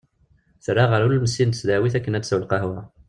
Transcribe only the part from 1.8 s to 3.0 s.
akken ad tessew lqahwa.